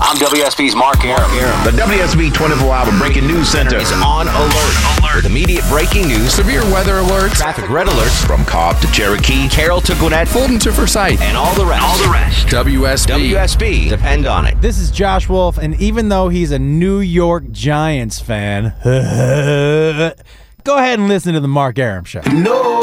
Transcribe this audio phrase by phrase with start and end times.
[0.00, 1.30] I'm WSB's Mark Arum.
[1.64, 4.98] The WSB 24 Hour Breaking News Center is on alert.
[5.00, 5.16] Alert.
[5.16, 9.80] With immediate breaking news, severe weather alerts, traffic red alerts, from Cobb to Cherokee, Carroll
[9.82, 11.82] to Gwinnett, Fulton to Forsyth, and all the rest.
[11.82, 12.46] All the rest.
[12.48, 13.32] WSB.
[13.32, 13.88] WSB.
[13.88, 14.60] Depend on it.
[14.60, 20.98] This is Josh Wolf, and even though he's a New York Giants fan, go ahead
[20.98, 22.22] and listen to the Mark Arum Show.
[22.32, 22.80] No,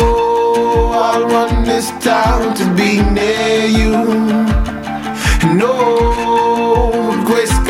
[0.94, 3.90] I run this town to be near you.
[5.58, 6.10] No
[7.32, 7.70] I.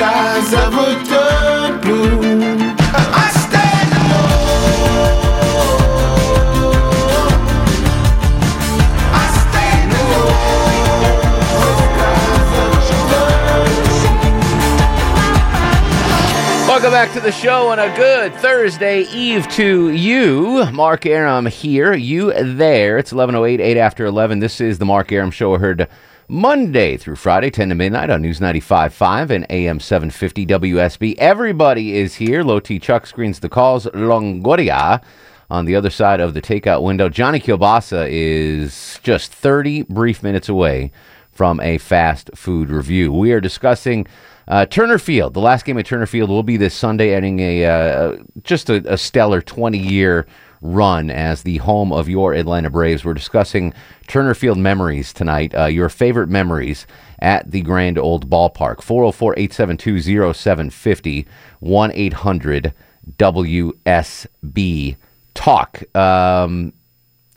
[16.68, 20.72] Welcome back to the show on a good Thursday Eve to you.
[20.72, 22.98] Mark Arum here, you there.
[22.98, 24.40] It's 11.08, 8 after 11.
[24.40, 25.90] This is the Mark Arum Show heard
[26.32, 31.16] Monday through Friday, 10 to midnight on News 95.5 and AM 750 WSB.
[31.18, 32.44] Everybody is here.
[32.44, 33.88] Low T Chuck screens the calls.
[33.88, 35.02] Longoria
[35.50, 37.10] on the other side of the takeout window.
[37.10, 40.92] Johnny Kilbasa is just 30 brief minutes away
[41.32, 43.12] from a fast food review.
[43.12, 44.06] We are discussing
[44.48, 45.34] uh, Turner Field.
[45.34, 48.94] The last game at Turner Field will be this Sunday, ending a uh, just a,
[48.94, 50.28] a stellar 20 year
[50.62, 53.06] run as the home of your Atlanta Braves.
[53.06, 53.74] We're discussing
[54.08, 56.86] Turner Field memories tonight, uh, your favorite memories
[57.20, 58.82] at the Grand Old Ballpark.
[58.82, 61.28] 404 872 0750
[61.60, 62.74] 1 800
[63.18, 64.96] WSB
[65.34, 65.96] Talk.
[65.96, 66.74] Um,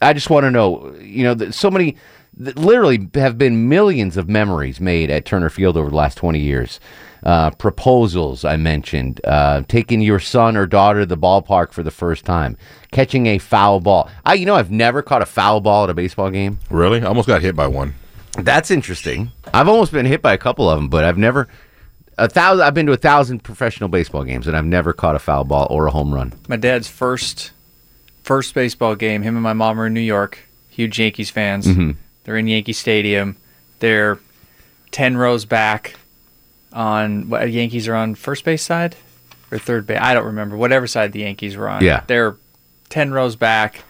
[0.01, 1.97] I just want to know, you know, so many,
[2.37, 6.81] literally have been millions of memories made at Turner Field over the last 20 years.
[7.23, 11.93] Uh, proposals, I mentioned, uh, taking your son or daughter to the ballpark for the
[11.93, 12.57] first time,
[12.91, 14.11] catching a foul ball.
[14.27, 16.59] I, you know, I've never caught a foul ball at a baseball game.
[16.69, 17.01] Really?
[17.01, 17.95] I almost got hit by one.
[18.37, 19.31] That's interesting.
[19.55, 21.47] I've almost been hit by a couple of them, but I've never.
[22.19, 22.65] A thousand.
[22.65, 25.67] I've been to a thousand professional baseball games, and I've never caught a foul ball
[25.71, 26.33] or a home run.
[26.49, 27.53] my dad's first
[28.23, 29.23] first baseball game.
[29.23, 30.41] Him and my mom are in New York.
[30.71, 31.67] Huge Yankees fans.
[31.67, 31.97] Mhm.
[32.25, 33.37] They're in Yankee Stadium.
[33.81, 34.19] They're
[34.91, 35.97] ten rows back.
[36.73, 38.97] On what Yankees are on first base side
[39.51, 39.99] or third base.
[40.01, 40.57] I don't remember.
[40.57, 41.85] Whatever side the Yankees were on.
[41.85, 42.03] Yeah.
[42.07, 42.37] They're
[42.89, 43.85] ten rows back.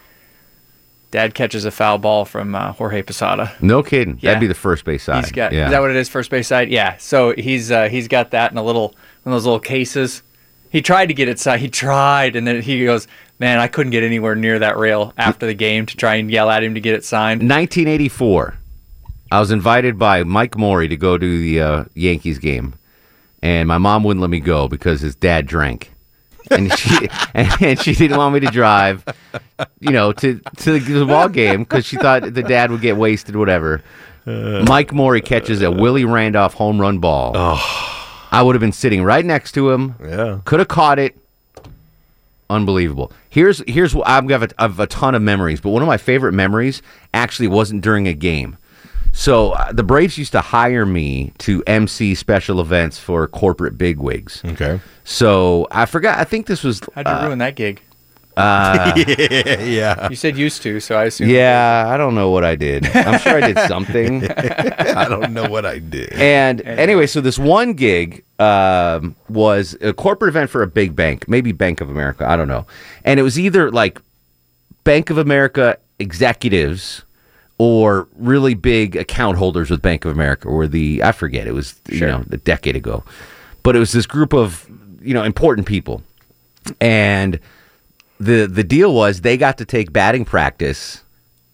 [1.09, 3.53] Dad catches a foul ball from uh, Jorge Posada.
[3.61, 4.17] No kidding.
[4.19, 4.31] Yeah.
[4.31, 5.23] That'd be the first base side.
[5.23, 5.65] He's got yeah.
[5.65, 6.09] is that what it is?
[6.09, 6.97] First base side, yeah.
[6.97, 10.23] So he's uh, he's got that in a little one of those little cases.
[10.71, 11.59] He tried to get it side.
[11.59, 13.07] He tried, and then he goes,
[13.39, 16.49] "Man, I couldn't get anywhere near that rail after the game to try and yell
[16.49, 18.55] at him to get it signed." 1984.
[19.31, 22.75] I was invited by Mike Morey to go to the uh, Yankees game,
[23.41, 25.91] and my mom wouldn't let me go because his dad drank,
[26.51, 29.03] and she and, and she didn't want me to drive,
[29.79, 33.35] you know, to to the ball game because she thought the dad would get wasted,
[33.35, 33.81] whatever.
[34.25, 37.33] Mike Morey catches a Willie Randolph home run ball.
[38.31, 39.95] I would have been sitting right next to him.
[40.01, 40.39] Yeah.
[40.45, 41.15] Could have caught it.
[42.53, 43.11] Unbelievable.
[43.29, 45.97] Here's here's what I've got a, I've a ton of memories, but one of my
[45.97, 46.81] favorite memories
[47.13, 48.57] actually wasn't during a game.
[49.11, 54.41] So uh, the Braves used to hire me to MC special events for corporate bigwigs.
[54.43, 54.79] Okay.
[55.03, 56.19] So I forgot.
[56.19, 56.81] I think this was.
[56.95, 57.81] How'd you uh, ruin that gig?
[58.37, 60.09] Uh, yeah.
[60.09, 61.29] You said used to, so I assume.
[61.29, 62.85] yeah, I don't know what I did.
[62.95, 64.29] I'm sure I did something.
[64.37, 66.13] I don't know what I did.
[66.13, 71.27] And anyway, so this one gig um, was a corporate event for a big bank,
[71.27, 72.65] maybe Bank of America, I don't know.
[73.03, 74.01] And it was either like
[74.83, 77.03] Bank of America executives
[77.57, 81.79] or really big account holders with Bank of America, or the I forget, it was
[81.87, 83.03] you know a decade ago,
[83.61, 84.67] but it was this group of
[85.01, 86.01] you know important people,
[86.81, 87.39] and
[88.23, 91.03] the the deal was they got to take batting practice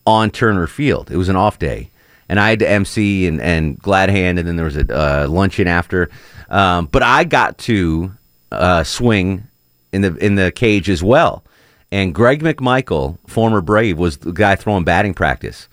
[0.06, 1.12] on Turner Field.
[1.12, 1.90] It was an off day,
[2.28, 5.28] and I had to MC and, and glad hand, and then there was a uh,
[5.28, 6.10] luncheon after.
[6.50, 8.12] Um, but I got to
[8.52, 9.48] uh, swing
[9.92, 11.44] in the in the cage as well.
[11.92, 15.68] And Greg McMichael, former Brave, was the guy throwing batting practice.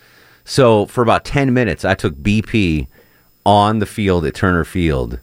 [0.44, 2.88] So for about ten minutes, I took BP
[3.44, 5.20] on the field at Turner Field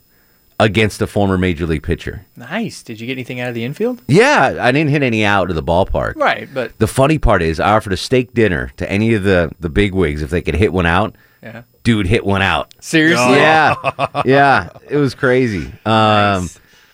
[0.64, 2.26] against a former major league pitcher.
[2.38, 2.84] Nice.
[2.84, 4.02] Did you get anything out of the infield?
[4.08, 6.16] Yeah, I didn't hit any out of the ballpark.
[6.16, 9.52] Right, but The funny part is, I offered a steak dinner to any of the
[9.60, 11.16] the big wigs if they could hit one out.
[11.42, 11.64] Yeah.
[11.84, 12.74] dude hit one out.
[12.80, 13.36] Seriously?
[13.36, 15.74] Yeah, yeah, it was crazy.
[15.86, 16.50] Um,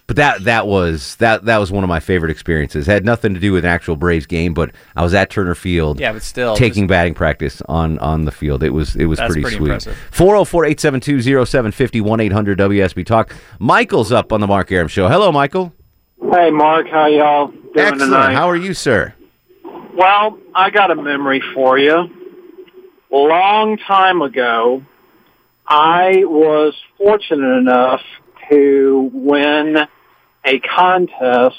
[0.09, 2.87] But that that was that that was one of my favorite experiences.
[2.87, 5.53] It Had nothing to do with an actual Braves game, but I was at Turner
[5.53, 5.99] Field.
[5.99, 8.63] Yeah, but still, taking batting practice on on the field.
[8.63, 9.67] It was it was pretty, pretty sweet.
[9.67, 9.95] impressive.
[10.09, 13.35] 404-872-0750 1-800-WSB Talk.
[13.59, 15.07] Michael's up on the Mark Arum show.
[15.07, 15.73] Hello, Michael.
[16.31, 17.99] Hey, Mark, how y'all doing Excellent.
[17.99, 18.33] tonight?
[18.33, 19.13] How are you, sir?
[19.93, 22.09] Well, I got a memory for you.
[23.11, 24.83] Long time ago,
[25.67, 28.01] I was fortunate enough
[28.49, 29.77] to win
[30.45, 31.57] a contest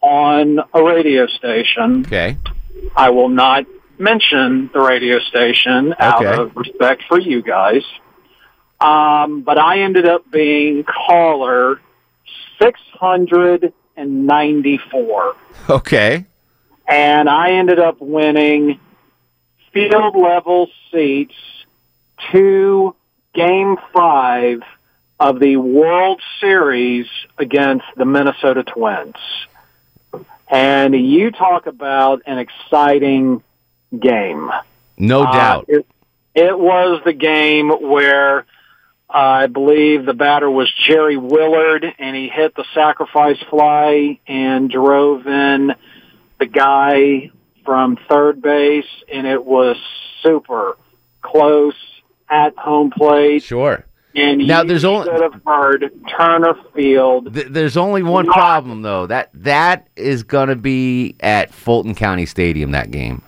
[0.00, 2.00] on a radio station.
[2.06, 2.38] Okay.
[2.96, 3.66] I will not
[3.98, 6.40] mention the radio station out Okay.
[6.42, 7.82] of respect for you guys.
[8.80, 11.80] Um, but I ended up being caller
[12.60, 15.34] 694
[15.70, 16.26] Okay.
[16.86, 18.78] and I ended up winning
[19.72, 21.34] field level seats
[22.32, 22.94] to
[23.34, 24.60] game five
[25.18, 27.06] of the World Series
[27.38, 29.16] against the Minnesota Twins.
[30.48, 33.42] And you talk about an exciting
[33.98, 34.50] game.
[34.96, 35.64] No Uh, doubt.
[35.68, 35.86] it,
[36.34, 38.40] it was the game where
[39.08, 44.70] uh, I believe the batter was Jerry Willard, and he hit the sacrifice fly and
[44.70, 45.74] drove in
[46.38, 47.30] the guy
[47.64, 49.76] from third base, and it was
[50.22, 50.76] super
[51.22, 51.74] close
[52.28, 53.42] at home plate.
[53.42, 53.84] Sure.
[54.16, 57.34] And Now, there's only- should have heard Turner Field.
[57.34, 59.06] Th- there's only one problem though.
[59.06, 63.20] That that is going to be at Fulton County Stadium that game.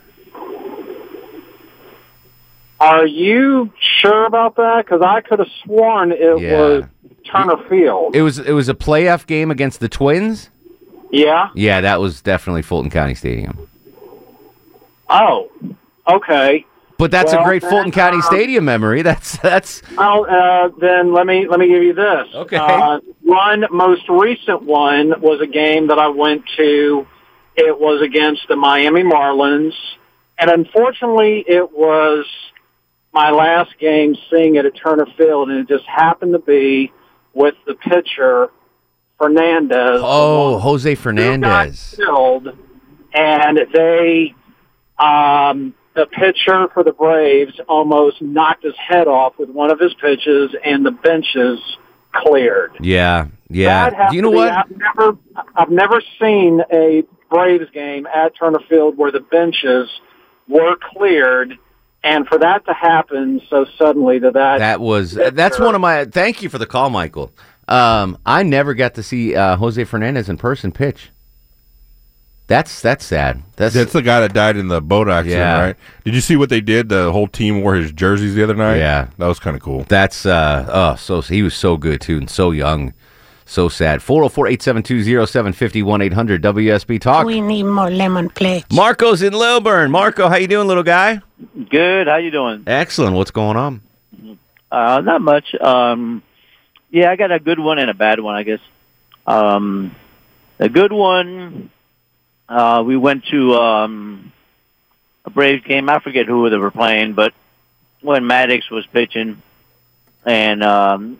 [2.81, 4.85] Are you sure about that?
[4.85, 6.58] Because I could have sworn it Yeah.
[6.61, 6.85] was
[7.31, 8.14] Turner Field.
[8.14, 10.50] It was it was a playoff game against the Twins.
[11.11, 11.49] yeah.
[11.55, 13.58] Yeah, that was definitely Fulton County Stadium.
[15.11, 15.49] Oh,
[16.08, 16.64] okay.
[16.98, 19.02] But that's a great Fulton County uh, Stadium memory.
[19.08, 22.26] That's that's Well, uh, then let me let me give you this.
[22.34, 22.56] Okay.
[22.56, 27.06] Uh, one most recent one was a game that I went to.
[27.56, 29.74] It was against the Miami Marlins,
[30.38, 32.26] and unfortunately, it was
[33.12, 36.92] my last game seeing it at Turner Field, and it just happened to be
[37.32, 38.48] with the pitcher
[39.18, 40.00] Fernandez.
[40.02, 41.94] oh Jose Fernandez.
[41.96, 42.48] killed,
[43.12, 44.34] and they,
[44.98, 49.92] um, the pitcher for the Braves almost knocked his head off with one of his
[49.94, 51.58] pitches, and the benches
[52.12, 52.72] cleared.
[52.80, 53.90] Yeah, yeah.
[53.90, 54.52] That has Do you know be- what?
[54.52, 55.18] I've never,
[55.56, 59.88] I've never seen a Braves game at Turner Field where the benches
[60.48, 61.58] were cleared,
[62.04, 66.04] and for that to happen so suddenly to that, That was that's one of my.
[66.04, 67.32] Thank you for the call, Michael.
[67.66, 71.10] Um, I never got to see uh, Jose Fernandez in person pitch.
[72.48, 73.42] That's that's sad.
[73.56, 75.60] That's That's the guy that died in the boat accident, Yeah.
[75.60, 75.76] right?
[76.04, 76.88] Did you see what they did?
[76.88, 78.78] The whole team wore his jerseys the other night.
[78.78, 79.08] Yeah.
[79.18, 79.84] that was kind of cool.
[79.88, 82.94] That's uh oh so he was so good too and so young.
[83.44, 84.00] So sad.
[84.00, 87.24] 404-872-0750 1-800 WSB Talk.
[87.26, 88.66] We need more lemon plates.
[88.70, 89.90] Marco's in Lilburn.
[89.90, 91.20] Marco, how you doing, little guy?
[91.70, 92.08] Good.
[92.08, 92.64] How you doing?
[92.66, 93.14] Excellent.
[93.16, 93.80] What's going on?
[94.70, 95.54] Uh, not much.
[95.54, 96.22] Um,
[96.90, 98.60] yeah, I got a good one and a bad one, I guess.
[99.26, 99.94] Um,
[100.58, 101.70] a good one.
[102.48, 104.32] Uh, we went to um,
[105.24, 105.88] a Braves game.
[105.88, 107.34] I forget who they were playing, but
[108.00, 109.42] when Maddux was pitching,
[110.24, 111.18] and um,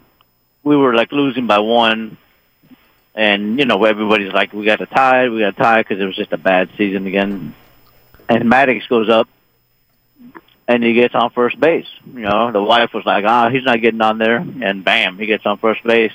[0.63, 2.17] we were like losing by one,
[3.15, 6.07] and you know everybody's like, "We got to tie, we got to tie," because it
[6.07, 7.55] was just a bad season again.
[8.29, 9.29] And Maddux goes up
[10.69, 11.89] and he gets on first base.
[12.07, 15.27] You know, the wife was like, "Ah, he's not getting on there," and bam, he
[15.27, 16.13] gets on first base.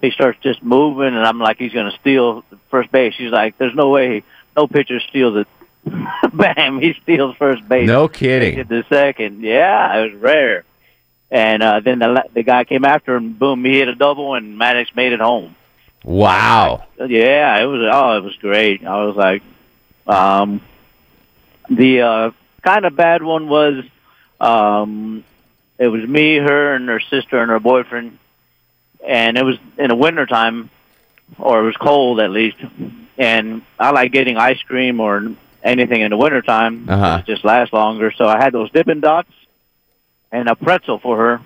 [0.00, 3.14] He starts just moving, and I'm like, he's going to steal first base.
[3.14, 4.24] She's like, "There's no way,
[4.56, 5.48] no pitcher steals it."
[6.32, 7.86] bam, he steals first base.
[7.86, 8.54] No kidding.
[8.54, 10.64] Hit the second, yeah, it was rare.
[11.30, 13.32] And uh, then the the guy came after him.
[13.32, 15.56] Boom, he hit a double, and Maddux made it home.
[16.04, 16.84] Wow.
[16.98, 17.88] Yeah, it was.
[17.92, 18.86] Oh, it was great.
[18.86, 19.42] I was like,
[20.06, 20.60] um,
[21.68, 22.30] the uh,
[22.62, 23.84] kind of bad one was,
[24.38, 25.24] um,
[25.78, 28.18] it was me, her, and her sister and her boyfriend,
[29.04, 30.70] and it was in the winter time,
[31.38, 32.58] or it was cold at least.
[33.16, 36.88] And I like getting ice cream or anything in the wintertime.
[36.88, 37.18] Uh-huh.
[37.20, 38.12] It just lasts longer.
[38.12, 39.30] So I had those Dippin' Dots
[40.32, 41.40] and a pretzel for her.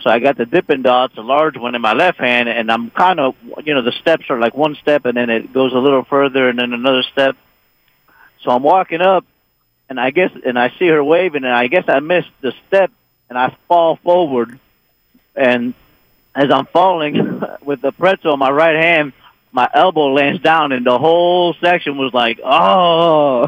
[0.00, 2.90] So I got the Dippin' Dots, a large one in my left hand, and I'm
[2.90, 5.78] kind of, you know, the steps are like one step, and then it goes a
[5.78, 7.36] little further, and then another step.
[8.42, 9.24] So I'm walking up,
[9.88, 12.90] and I guess, and I see her waving, and I guess I missed the step,
[13.28, 14.58] and I fall forward,
[15.36, 15.74] and
[16.34, 19.12] as I'm falling with the pretzel in my right hand,
[19.54, 23.46] my elbow lands down, and the whole section was like, "Oh,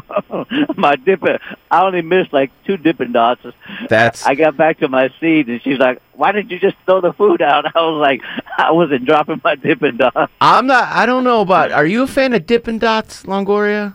[0.77, 1.37] my dipping!"
[1.69, 3.41] I only missed like two Dippin' Dots.
[3.89, 7.01] That's I got back to my seat, and she's like, "Why didn't you just throw
[7.01, 8.21] the food out?" I was like,
[8.57, 10.87] "I wasn't dropping my Dippin' Dots." I'm not.
[10.87, 11.73] I don't know about.
[11.73, 13.93] Are you a fan of Dippin' Dots, Longoria?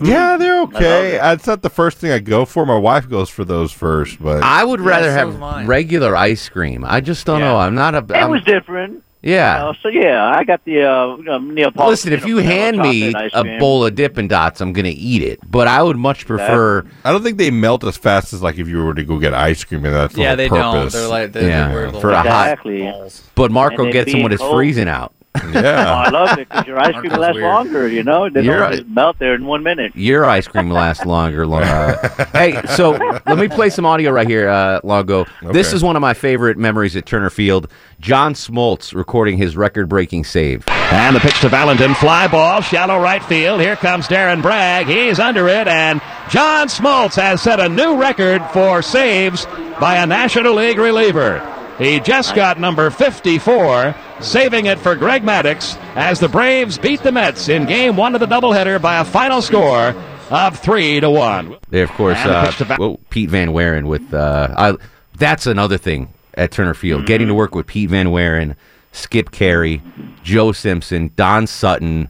[0.00, 0.42] Yeah, hmm.
[0.42, 1.18] they're okay.
[1.32, 2.66] It's not the first thing I go for.
[2.66, 5.66] My wife goes for those first, but I would rather so have mine.
[5.66, 6.84] regular ice cream.
[6.86, 7.56] I just don't know.
[7.56, 7.98] I'm not a.
[7.98, 9.02] It I'm- was different.
[9.22, 9.58] Yeah.
[9.58, 11.86] You know, so yeah, I got the uh, Neapolitan.
[11.90, 15.40] Listen, if you vanilla hand me a bowl of Dippin' Dots, I'm gonna eat it.
[15.50, 16.84] But I would much prefer.
[17.04, 19.34] I don't think they melt as fast as like if you were to go get
[19.34, 20.92] ice cream, and that's the Yeah, whole they purpose.
[20.92, 21.00] don't.
[21.00, 22.82] They're like they're, Yeah, they're for little a hot- exactly.
[22.82, 23.22] balls.
[23.34, 24.54] But Marco And they gets them when being it's cold.
[24.56, 25.12] freezing out.
[25.44, 25.92] Oh, yeah.
[25.94, 27.44] I love it because your ice cream Marco's lasts weird.
[27.46, 27.88] longer.
[27.88, 28.78] You know, they You're don't right.
[28.78, 29.94] just melt there in one minute.
[29.96, 31.46] Your ice cream lasts longer.
[31.46, 32.92] Long, uh, hey, so
[33.26, 35.26] let me play some audio right here, uh, Longo.
[35.52, 37.68] This is one of my favorite memories at Turner Field.
[38.00, 40.64] John Smoltz recording his record-breaking save.
[40.68, 41.94] And the pitch to Valentin.
[41.94, 43.60] Fly ball, shallow right field.
[43.60, 44.86] Here comes Darren Bragg.
[44.86, 49.46] He's under it, and John Smoltz has set a new record for saves
[49.80, 51.40] by a National League reliever.
[51.78, 57.12] He just got number 54, saving it for Greg Maddux as the Braves beat the
[57.12, 59.94] Mets in game one of the doubleheader by a final score
[60.30, 61.56] of 3 to 1.
[61.70, 64.12] They, of course, uh, whoa, Pete Van Wieren with.
[64.12, 64.74] Uh, I,
[65.16, 67.06] that's another thing at Turner Field.
[67.06, 67.32] Getting Mm-hmm.
[67.32, 68.56] to work with Pete Van Wieren,
[68.92, 69.80] Skip Caray,
[70.24, 72.08] Joe Simpson, Don Sutton.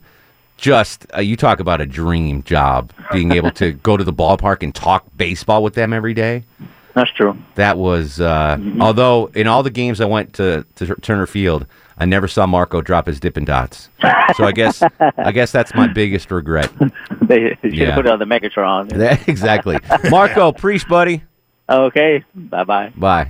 [0.56, 4.62] Just uh, you talk about a dream job, being able to go to the ballpark
[4.62, 6.44] and talk baseball with them every day.
[6.98, 7.36] That's true.
[7.54, 11.64] That was, uh, although in all the games I went to, to Turner Field,
[11.96, 13.88] I never saw Marco drop his Dippin' Dots.
[14.36, 14.82] So I guess,
[15.16, 16.70] I guess that's my biggest regret.
[17.28, 17.94] They should have Yeah.
[17.94, 18.90] put it on the Megatron.
[19.28, 19.78] exactly,
[20.10, 21.22] Marco, priest, buddy.
[21.68, 22.90] Okay, bye bye.
[22.96, 23.28] Bye.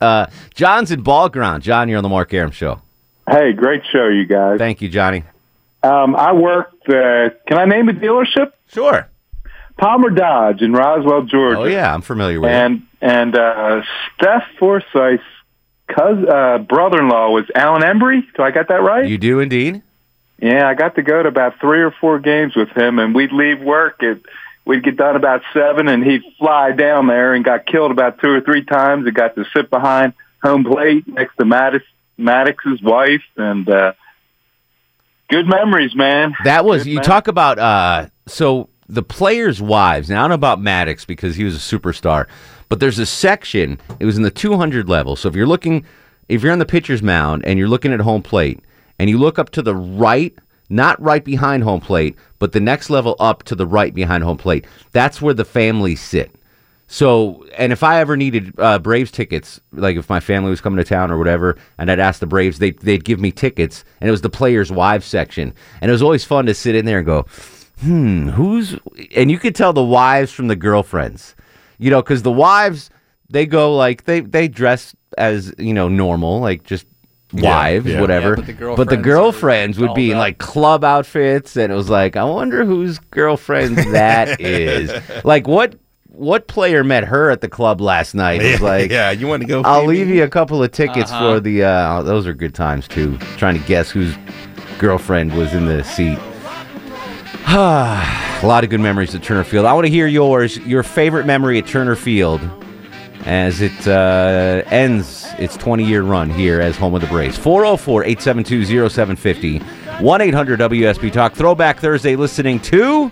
[0.00, 1.62] uh, John's in ball ground.
[1.62, 2.82] John, you're on the Mark Arum show.
[3.28, 4.58] Hey, great show, you guys.
[4.58, 5.24] Thank you, Johnny.
[5.82, 6.88] Um, I worked.
[6.88, 8.52] Uh, can I name a dealership?
[8.68, 9.08] Sure.
[9.80, 11.60] Palmer Dodge in Roswell, Georgia.
[11.60, 12.54] Oh yeah, I'm familiar with it.
[12.54, 13.82] And and uh,
[14.14, 15.22] Steph Forsyth's
[15.88, 18.20] cousin, uh, brother-in-law was Alan Embry.
[18.36, 19.08] Do I got that right?
[19.08, 19.82] You do indeed.
[20.38, 23.32] Yeah, I got to go to about three or four games with him, and we'd
[23.32, 24.18] leave work at
[24.66, 28.30] we'd get done about seven, and he'd fly down there and got killed about two
[28.30, 29.06] or three times.
[29.06, 31.82] And got to sit behind home plate next to Maddux,
[32.18, 33.92] Maddux's wife, and uh,
[35.28, 36.34] good memories, man.
[36.44, 37.04] That was Good you man.
[37.04, 37.58] talk about.
[37.58, 40.10] Uh, so the players' wives.
[40.10, 42.26] Now I don't know about Maddux because he was a superstar,
[42.68, 43.80] but there's a section.
[43.98, 45.16] It was in the 200 level.
[45.16, 45.84] So if you're looking,
[46.28, 48.60] if you're on the pitcher's mound and you're looking at home plate,
[48.98, 52.90] and you look up to the right, not right behind home plate, but the next
[52.90, 56.34] level up to the right behind home plate, that's where the families sit.
[56.86, 60.76] So, and if I ever needed uh, Braves tickets, like if my family was coming
[60.76, 64.08] to town or whatever, and I'd ask the Braves, they, they'd give me tickets, and
[64.08, 65.54] it was the players' wives section.
[65.80, 67.26] And it was always fun to sit in there and go,
[67.80, 68.76] hmm, who's.
[69.14, 71.34] And you could tell the wives from the girlfriends,
[71.78, 72.90] you know, because the wives,
[73.28, 76.86] they go like, they, they dress as, you know, normal, like just
[77.32, 78.00] wives, yeah.
[78.00, 78.30] whatever.
[78.30, 81.76] Yeah, but the but the girlfriends girlfriends would be in like club outfits, and it
[81.76, 84.92] was like, I wonder whose girlfriend that is.
[85.24, 85.76] Like, what
[86.12, 88.42] what player met her at the club last night?
[88.42, 89.62] It was like, yeah, you want to go?
[89.62, 89.92] I'll Phoebe?
[90.04, 91.34] leave you a couple of tickets Uh-huh.
[91.36, 91.62] for the.
[91.62, 93.16] Uh, those are good times too.
[93.36, 94.14] Trying to guess whose
[94.78, 96.18] girlfriend was in the seat.
[97.48, 99.66] a lot of good memories at Turner Field.
[99.66, 100.58] I want to hear yours.
[100.58, 102.40] Your favorite memory at Turner Field
[103.24, 107.36] as it uh, ends its 20 year run here as home of the Braves.
[107.38, 109.58] 404 872 0750
[110.04, 111.34] 1 800 WSB Talk.
[111.34, 113.10] Throwback Thursday listening to.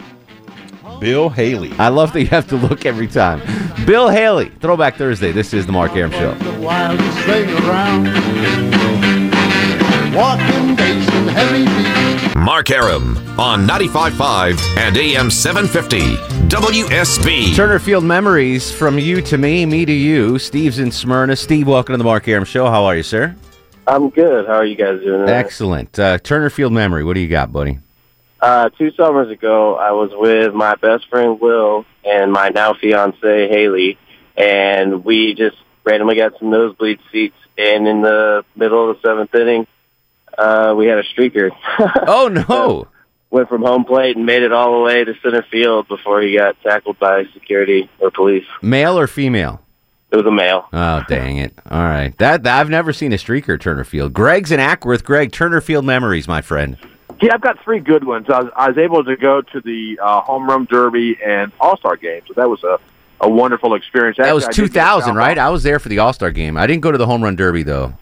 [1.00, 1.72] Bill Haley.
[1.78, 3.40] I love that you have to look every time.
[3.86, 4.48] Bill Haley.
[4.60, 5.30] Throwback Thursday.
[5.32, 6.34] This is the Mark Arum Show.
[10.14, 12.34] Walking days and heavy beats.
[12.34, 16.16] Mark Arum on 95.5 and AM 750
[16.48, 17.54] WSB.
[17.54, 20.38] Turner Field memories from you to me, me to you.
[20.38, 21.36] Steve's in Smyrna.
[21.36, 22.66] Steve, welcome to the Mark Arum Show.
[22.70, 23.36] How are you, sir?
[23.86, 24.46] I'm good.
[24.46, 25.26] How are you guys doing?
[25.26, 25.32] tonight?
[25.38, 25.98] Excellent.
[25.98, 27.04] Uh, Turner Field memory.
[27.04, 27.78] What do you got, buddy?
[28.40, 33.48] Uh, two summers ago, I was with my best friend Will and my now fiance
[33.48, 33.98] Haley,
[34.36, 37.36] and we just randomly got some nosebleed seats.
[37.58, 39.66] And in the middle of the seventh inning,
[40.38, 41.50] uh, we had a streaker.
[42.06, 42.88] Oh no!
[43.30, 46.36] Went from home plate and made it all the way to center field before he
[46.38, 48.46] got tackled by security or police.
[48.62, 49.60] Male or female?
[50.10, 50.66] It was a male.
[50.72, 51.52] Oh, dang it!
[51.70, 54.14] All right, that, that- I've never seen a streaker at Turner Field.
[54.14, 55.04] Greg's in Acworth.
[55.04, 56.78] Greg, Turner Field memories, my friend.
[57.20, 58.26] Yeah, I've got three good ones.
[58.30, 61.76] I was, I was able to go to the uh, home run derby and All
[61.76, 62.78] Star game, so that was a,
[63.20, 64.16] a wonderful experience.
[64.16, 65.36] That was Actually, I did get 2000, right?
[65.36, 66.56] I was there for the All Star game.
[66.56, 67.92] I didn't go to the home run derby though.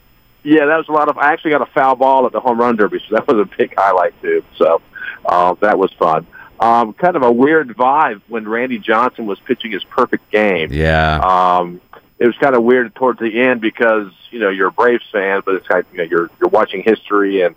[0.46, 1.18] Yeah, that was a lot of.
[1.18, 3.56] I actually got a foul ball at the home run derby, so that was a
[3.58, 4.44] big highlight too.
[4.56, 4.80] So
[5.24, 6.24] uh, that was fun.
[6.60, 10.72] Um, kind of a weird vibe when Randy Johnson was pitching his perfect game.
[10.72, 11.18] Yeah.
[11.18, 11.80] Um,
[12.20, 15.42] it was kind of weird towards the end because you know you're a Braves fan,
[15.44, 17.56] but it's kind of, you know you're you're watching history, and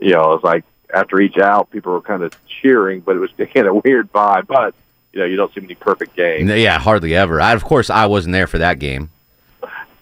[0.00, 3.30] you know it's like after each out, people were kind of cheering, but it was
[3.54, 4.48] kind of weird vibe.
[4.48, 4.74] But
[5.12, 6.50] you know you don't see many perfect games.
[6.50, 7.40] Yeah, hardly ever.
[7.40, 9.10] I, of course, I wasn't there for that game.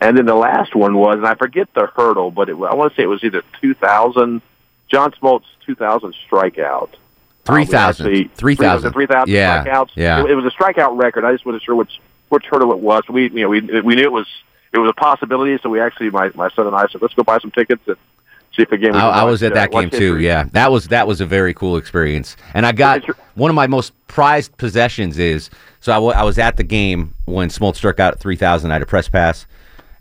[0.04, 2.92] And then the last one was, and I forget the hurdle, but it, I want
[2.92, 4.42] to say it was either 2000,
[4.90, 6.90] John Smoltz 2000 strikeout.
[7.44, 8.30] Three thousand.
[8.34, 8.92] Three thousand.
[8.92, 9.64] 3,000 Yeah.
[9.64, 9.90] strikeouts.
[9.94, 10.22] Yeah.
[10.24, 11.24] It, it was a strikeout record.
[11.24, 13.02] I just wasn't sure which which hurdle it was.
[13.08, 14.26] We you know we we knew it was
[14.72, 17.22] it was a possibility, so we actually my my son and I said let's go
[17.22, 17.96] buy some tickets and
[18.56, 18.92] see if again.
[18.92, 19.00] game.
[19.00, 19.96] I, I watch, was at uh, that watch game too.
[20.14, 20.26] history.
[20.26, 22.36] Yeah, that was that was a very cool experience.
[22.54, 26.64] And I got one of my most prized possessions is so I was at the
[26.64, 28.70] game when Smoltz struck out at three thousand.
[28.70, 29.46] I had a press pass,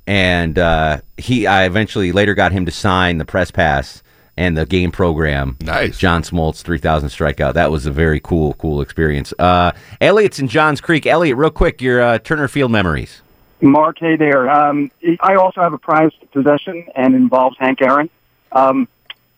[0.07, 4.03] and uh, he I eventually later got him to sign the press pass
[4.35, 5.57] and the game program.
[5.61, 7.53] Nice, John Smoltz three thousand strikeout.
[7.53, 9.33] That was a very cool cool experience.
[9.37, 11.05] Uh, Elliot's in Johns Creek.
[11.05, 13.21] Elliot, real quick, your uh, Turner Field memories.
[13.61, 14.49] Mark, hey there.
[14.49, 14.91] Um,
[15.21, 18.09] I also have a prized possession and involves Hank Aaron.
[18.51, 18.89] Um,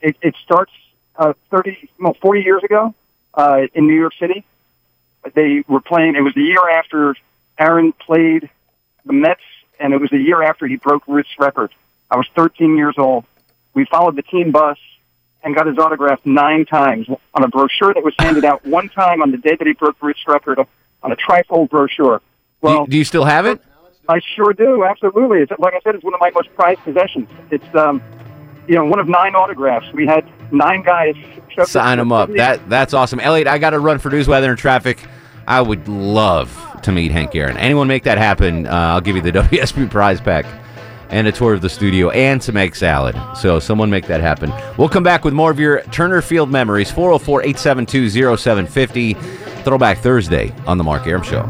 [0.01, 0.71] it, it starts
[1.15, 2.93] uh, 30, well, 40 years ago
[3.35, 4.43] uh, in New York City.
[5.33, 7.15] They were playing, it was the year after
[7.57, 8.49] Aaron played
[9.05, 9.41] the Mets,
[9.79, 11.71] and it was the year after he broke Ruth's record.
[12.09, 13.25] I was 13 years old.
[13.73, 14.77] We followed the team bus
[15.43, 19.21] and got his autograph nine times on a brochure that was handed out one time
[19.21, 20.59] on the day that he broke Ruth's record
[21.03, 22.21] on a trifold brochure.
[22.61, 23.61] Well, do you still have it?
[24.07, 24.83] I sure do.
[24.83, 25.41] Absolutely.
[25.41, 27.29] It's like I said, it's one of my most prized possessions.
[27.51, 28.01] It's um,
[28.67, 29.91] you know, one of nine autographs.
[29.93, 31.15] We had nine guys
[31.63, 32.29] Sign them up.
[32.33, 33.47] That that's awesome, Elliot.
[33.47, 34.99] I got to run for news, weather, and traffic.
[35.47, 36.51] I would love
[36.85, 37.57] to meet Hank Aaron.
[37.57, 38.65] Anyone make that happen?
[38.67, 40.45] Uh, I'll give you the WSB prize pack
[41.09, 43.15] and a tour of the studio and some egg salad.
[43.37, 44.51] So someone make that happen.
[44.77, 46.91] We'll come back with more of your Turner Field memories.
[46.91, 49.43] 404-872-0750.
[49.63, 51.49] Throwback Thursday on the Mark Arum Show.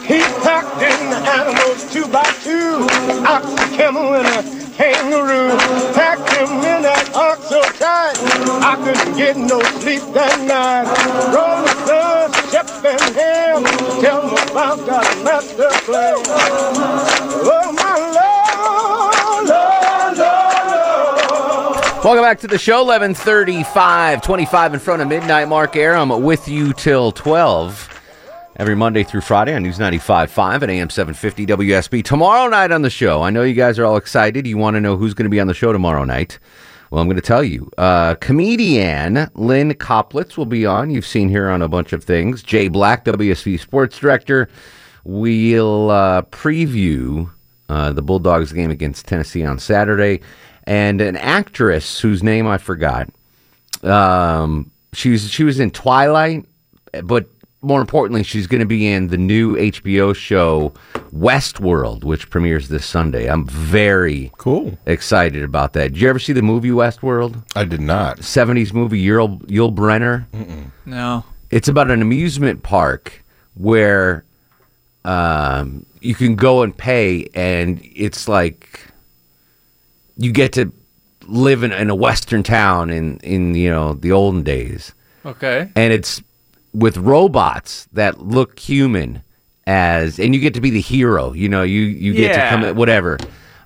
[0.08, 2.88] He packed in the animals two by two,
[3.28, 5.58] ox, camel, and a kangaroo.
[5.94, 8.16] Packed him in that ox so tight,
[8.62, 10.86] I couldn't get no sleep that night.
[11.30, 11.68] Stone,
[12.52, 13.66] Shep and
[14.02, 16.16] tell about that master plan.
[17.44, 19.78] Oh, my Lord, Lord.
[22.04, 22.84] Welcome back to the show.
[22.86, 25.50] 1135, 25 in front of midnight.
[25.50, 27.97] Mark Arum with you till 12.
[28.60, 32.04] Every Monday through Friday on News 95.5 at AM 750 WSB.
[32.04, 34.48] Tomorrow night on the show, I know you guys are all excited.
[34.48, 36.40] You want to know who's going to be on the show tomorrow night.
[36.90, 37.70] Well, I'm going to tell you.
[37.78, 40.90] Uh, comedian Lynn Koplitz will be on.
[40.90, 42.42] You've seen her on a bunch of things.
[42.42, 44.50] Jay Black, WSB sports director.
[45.04, 47.30] We'll uh, preview
[47.70, 50.22] uh, the Bulldogs game against Tennessee on Saturday.
[50.64, 53.08] And an actress whose name I forgot.
[53.84, 56.44] Um, she was she was in Twilight,
[57.04, 57.28] but
[57.62, 60.74] more importantly, she's going to be in the new HBO show
[61.14, 63.28] Westworld, which premieres this Sunday.
[63.28, 65.94] I'm very cool excited about that.
[65.94, 67.44] Did you ever see the movie Westworld?
[67.56, 68.18] I did not.
[68.20, 70.26] 70s movie Yul Yul Brynner.
[70.86, 71.24] No.
[71.50, 73.24] It's about an amusement park
[73.56, 74.24] where
[75.06, 78.82] um, you can go and pay, and it's like
[80.18, 80.72] you get to
[81.28, 84.94] live in, in a western town in in you know the olden days,
[85.26, 85.70] Okay.
[85.76, 86.22] and it's
[86.78, 89.24] with robots that look human
[89.66, 91.34] as, and you get to be the hero.
[91.34, 93.18] You know, you you get to come at whatever,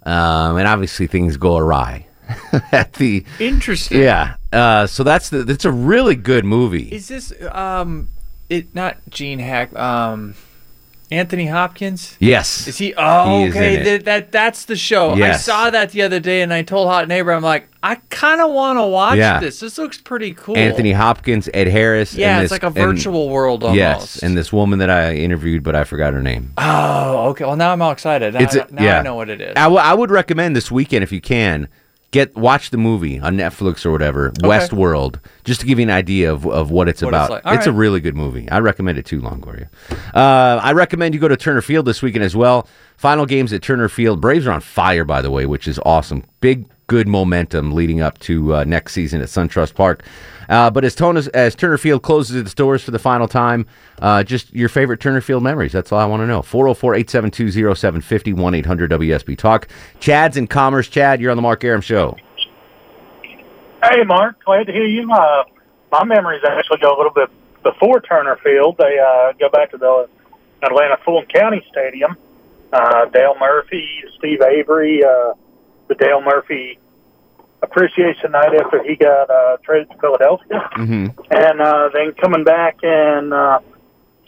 [0.03, 2.07] um, and obviously things go awry
[2.71, 4.01] at the Interesting.
[4.01, 4.35] yeah.
[4.53, 6.89] Uh, so that's the that's a really good movie.
[6.89, 8.09] Is this um
[8.49, 10.35] it not Gene Hack um
[11.11, 12.15] Anthony Hopkins?
[12.19, 12.67] Yes.
[12.67, 13.83] Is he oh He is okay in it.
[13.85, 15.11] That, that that's the show.
[15.11, 18.39] I saw that the other day and I told Hot Neighbor I'm like I kind
[18.39, 19.39] of want to watch Yeah.
[19.39, 19.59] this.
[19.59, 20.55] This looks pretty cool.
[20.55, 22.13] Anthony Hopkins, Ed Harris.
[22.13, 23.77] Yeah, and it's this- like a and- virtual world almost.
[23.77, 26.53] Yes, and this woman that I interviewed, but I forgot her name.
[26.57, 27.43] Oh, okay.
[27.43, 28.33] Well, now I'm all excited.
[28.35, 28.99] Now, I, now yeah.
[28.99, 29.53] I know what it is.
[29.55, 31.67] I, w- I would recommend this weekend if you can
[32.11, 36.31] get watch the movie on Netflix or whatever, Westworld, just to give you an idea
[36.31, 37.29] of, of what it's What it's about.
[37.29, 37.45] like.
[37.45, 38.49] All It's a really good movie.
[38.49, 39.67] I recommend it too, Longoria.
[40.13, 42.67] Uh, I recommend you go to Turner Field this weekend as well.
[42.97, 44.21] Final games at Turner Field.
[44.21, 46.23] Braves are on fire, by the way, which is awesome.
[46.41, 50.03] Big good momentum leading up to uh, next season at SunTrust Park.
[50.49, 50.93] Uh, but as,
[51.29, 53.65] as Turner Field closes its doors for the final time,
[53.99, 55.71] uh, just your favorite Turner Field memories.
[55.71, 56.41] That's all I want to know.
[56.41, 59.69] 404 872 0750 1 800 WSB Talk.
[60.01, 60.89] Chad's in Commerce.
[60.89, 62.17] Chad, you're on the Mark Arum Show.
[63.81, 65.09] Hey, Mark, glad to hear you.
[65.09, 65.45] Uh,
[65.93, 67.29] my memories actually go a little bit
[67.63, 68.75] before Turner Field.
[68.77, 70.09] They uh, go back to the
[70.61, 72.17] Atlanta Fulton County Stadium.
[72.73, 75.35] Uh, Dale Murphy, Steve Avery, uh,
[75.87, 76.77] the Dale Murphy
[77.61, 81.21] appreciation night after he got uh, traded to Philadelphia, Mm-hmm.
[81.31, 83.59] and uh, then coming back and uh,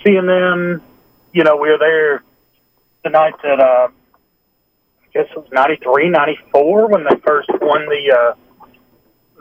[0.04, 0.82] seeing them.
[1.34, 2.24] You know, we were there
[3.04, 8.12] the night that uh, I guess it was 93, 94 when they first won the
[8.12, 8.68] uh,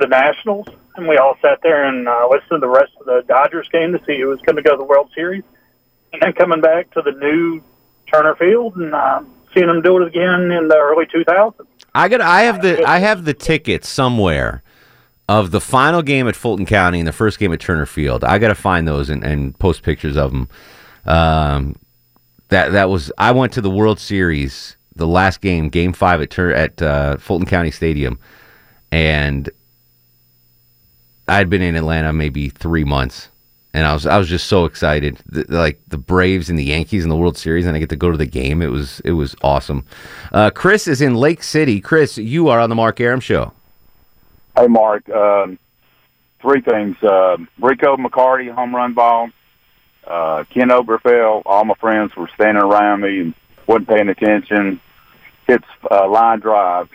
[0.00, 3.22] the Nationals, and we all sat there and uh, listened to the rest of the
[3.28, 5.44] Dodgers game to see who was going to go to the World Series,
[6.12, 7.62] and then coming back to the new
[8.11, 9.20] Turner Field and uh,
[9.52, 11.66] seeing them do it again in the early 2000s.
[11.94, 12.20] I got.
[12.20, 12.85] I have the.
[12.85, 14.62] I have the tickets somewhere
[15.28, 18.24] of the final game at Fulton County and the first game at Turner Field.
[18.24, 20.48] I got to find those and, and post pictures of them.
[21.07, 21.76] Um,
[22.48, 23.12] that that was.
[23.18, 27.16] I went to the World Series, the last game, Game Five at Tur- at uh,
[27.18, 28.18] Fulton County Stadium,
[28.90, 29.50] and
[31.28, 33.28] I'd been in Atlanta maybe three months,
[33.75, 35.19] and I was I was just so excited.
[35.27, 37.97] The, like the Braves and the Yankees in the World Series, and I get to
[37.97, 38.61] go to the game.
[38.63, 39.85] It was it was awesome.
[40.31, 41.81] Uh, Chris is in Lake City.
[41.81, 43.53] Chris, you are on the Mark Arum Show.
[44.57, 45.09] Hey, Mark.
[45.09, 45.59] Um,
[46.41, 49.31] three things: uh, Rico McCarty home run ball.
[50.07, 51.43] Uh, Ken Oberkfell.
[51.47, 53.35] All my friends were standing around me and
[53.67, 54.81] wasn't paying attention.
[55.47, 56.89] Hits uh, line drive.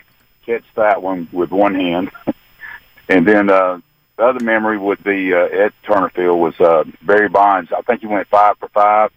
[0.46, 2.10] Catch that one with one hand,
[3.08, 3.80] and then uh,
[4.18, 7.70] the other memory would be uh, at Turner Field was uh, Barry Bonds.
[7.72, 9.12] I think he went five for five.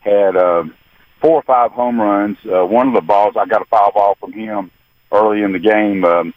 [0.00, 0.64] Had uh,
[1.20, 2.36] four or five home runs.
[2.44, 4.70] Uh, one of the balls I got a foul ball from him
[5.12, 6.04] early in the game.
[6.04, 6.34] Um,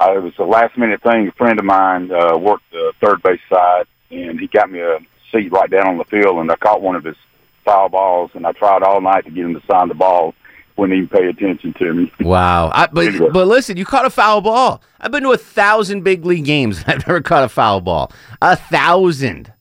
[0.00, 1.28] uh, it was a last minute thing.
[1.28, 5.00] A friend of mine uh, worked the third base side, and he got me a
[5.32, 6.38] seat right down on the field.
[6.38, 7.16] And I caught one of his
[7.64, 10.34] foul balls, and I tried all night to get him to sign the ball.
[10.78, 12.12] Wouldn't even pay attention to me.
[12.20, 12.70] Wow.
[12.72, 13.28] I, but Anyway.
[13.32, 14.80] but listen, you caught a foul ball.
[15.00, 16.82] I've been to a thousand big league games.
[16.86, 18.12] I've never caught a foul ball.
[18.40, 19.52] A thousand.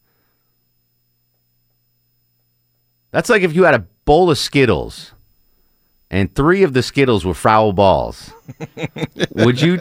[3.11, 5.13] That's like if you had a bowl of Skittles
[6.11, 8.31] and three of the Skittles were foul balls.
[9.35, 9.79] Would you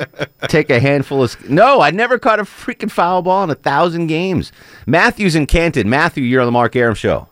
[0.48, 1.30] take a handful of?
[1.32, 4.52] Sk- No, I never caught a freaking foul ball in a thousand games.
[4.86, 5.88] Matthew's in Canton.
[5.90, 7.28] Matthew, you're on the Mark Arum show.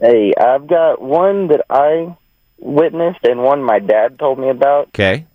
[0.00, 2.14] Hey, I've got one that I
[2.58, 4.88] witnessed and one my dad told me about.
[4.88, 5.26] Okay.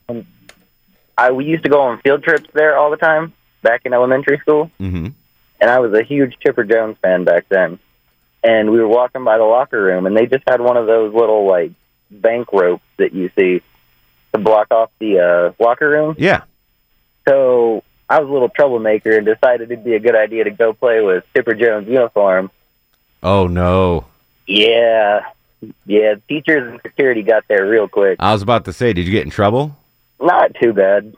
[1.18, 4.38] I we used to go on field trips there all the time back in elementary
[4.40, 5.08] school, Mm-hmm.
[5.60, 7.80] and I was a huge Chipper Jones fan back then.
[8.44, 11.14] And we were walking by the locker room, and they just had one of those
[11.14, 11.72] little like
[12.10, 13.62] bank ropes that you see
[14.34, 16.16] to block off the uh, locker room.
[16.18, 16.42] Yeah.
[17.28, 20.74] So I was a little troublemaker and decided it'd be a good idea to go
[20.74, 22.50] play with Chipper Jones' uniform.
[23.22, 24.06] Oh no.
[24.48, 25.22] Yeah,
[25.86, 26.16] yeah.
[26.28, 28.18] Teachers and security got there real quick.
[28.20, 29.76] I was about to say, did you get in trouble?
[30.20, 31.16] Not too bad,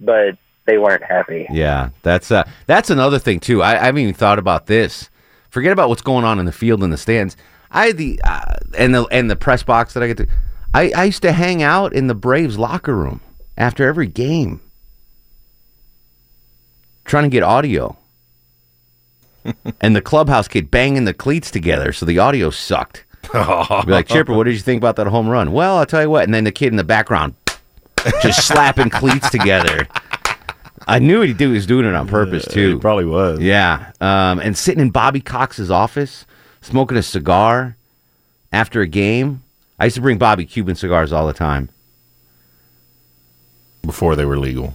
[0.00, 1.46] but they weren't happy.
[1.50, 3.62] Yeah, that's uh, that's another thing too.
[3.62, 5.10] I, I haven't even thought about this.
[5.50, 7.36] Forget about what's going on in the field in the stands.
[7.70, 10.26] I the uh, and the and the press box that I get to.
[10.74, 13.20] I, I used to hang out in the Braves locker room
[13.56, 14.60] after every game,
[17.04, 17.96] trying to get audio.
[19.80, 23.04] and the clubhouse kid banging the cleats together, so the audio sucked.
[23.86, 25.52] Be like, Chipper, what did you think about that home run?
[25.52, 26.24] Well, I'll tell you what.
[26.24, 27.34] And then the kid in the background
[28.22, 29.86] just slapping cleats together.
[30.86, 32.74] I knew he do- he was doing it on purpose too.
[32.76, 33.40] He probably was.
[33.40, 36.24] Yeah, um, and sitting in Bobby Cox's office,
[36.62, 37.76] smoking a cigar
[38.52, 39.42] after a game.
[39.78, 41.68] I used to bring Bobby Cuban cigars all the time.
[43.82, 44.74] Before they were legal.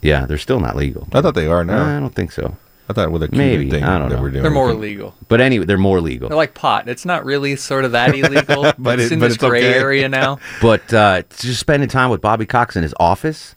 [0.00, 1.06] Yeah, they're still not legal.
[1.12, 1.96] I thought they are now.
[1.96, 2.56] I don't think so.
[2.88, 4.22] I thought with a Cuban Maybe thing I don't that know.
[4.22, 4.42] we're doing.
[4.42, 5.14] They're more legal.
[5.28, 6.28] But anyway, they're more legal.
[6.30, 6.88] They're like pot.
[6.88, 8.72] It's not really sort of that illegal.
[8.78, 9.78] But it's it- in but this it's gray okay.
[9.78, 10.38] area now.
[10.62, 13.54] But uh, just spending time with Bobby Cox in his office,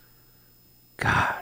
[0.97, 1.35] God.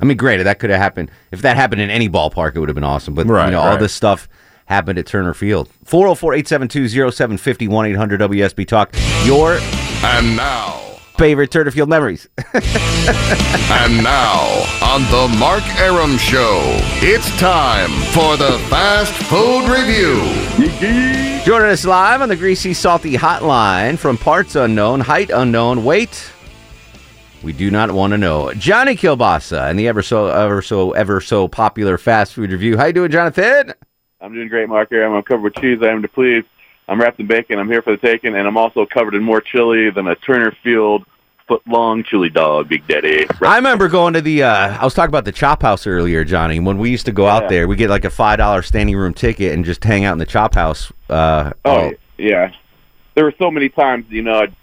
[0.00, 0.42] I mean, great.
[0.42, 1.10] That could have happened.
[1.30, 3.14] If that happened in any ballpark, it would have been awesome.
[3.14, 3.78] But Right, you know, all right.
[3.80, 4.28] this stuff
[4.66, 5.68] happened at Turner Field.
[5.86, 8.94] 404-872-0750 1-800 WSB Talk.
[9.24, 9.58] Your
[10.02, 10.85] and now
[11.16, 12.28] favorite Turner Field memories.
[13.68, 16.60] And now, on the Mark Arum Show,
[17.02, 20.22] it's time for the Fast Food Review.
[21.44, 26.32] Joining us live on the Greasy Salty Hotline from parts unknown, height unknown, weight
[27.46, 28.52] we do not want to know.
[28.54, 32.76] Johnny Kilbasa and the ever so ever so ever so popular fast food review.
[32.76, 33.72] How you doing, Jonathan?
[34.20, 34.88] I'm doing great, Mark.
[34.90, 35.78] Here I'm covered with cheese.
[35.80, 36.44] I am to please.
[36.88, 37.58] I'm wrapped in bacon.
[37.58, 40.56] I'm here for the taking, and I'm also covered in more chili than a Turner
[40.62, 41.04] Field
[41.48, 43.26] foot long chili dog, Big Daddy.
[43.42, 44.42] I remember going to the.
[44.44, 46.58] Uh, I was talking about the Chop House earlier, Johnny.
[46.60, 47.34] When we used to go Yeah.
[47.36, 50.12] out there, we get like a five dollar standing room ticket and just hang out
[50.12, 50.92] in the Chop House.
[51.10, 52.52] Uh, Oh yeah,
[53.14, 54.06] there were so many times.
[54.08, 54.54] You know, I'd